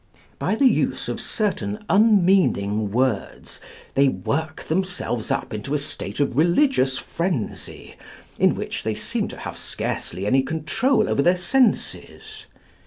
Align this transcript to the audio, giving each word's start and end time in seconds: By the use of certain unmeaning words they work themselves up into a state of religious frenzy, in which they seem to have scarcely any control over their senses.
By 0.39 0.55
the 0.55 0.65
use 0.65 1.07
of 1.07 1.21
certain 1.21 1.85
unmeaning 1.87 2.89
words 2.89 3.61
they 3.93 4.07
work 4.07 4.63
themselves 4.63 5.29
up 5.29 5.53
into 5.53 5.75
a 5.75 5.77
state 5.77 6.19
of 6.19 6.35
religious 6.35 6.97
frenzy, 6.97 7.97
in 8.39 8.55
which 8.55 8.81
they 8.81 8.95
seem 8.95 9.27
to 9.27 9.37
have 9.37 9.55
scarcely 9.59 10.25
any 10.25 10.41
control 10.41 11.07
over 11.07 11.21
their 11.21 11.37
senses. 11.37 12.47